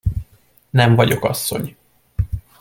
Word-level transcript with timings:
Nem 0.69 0.95
vagyok 0.95 1.25
asszony! 1.25 1.77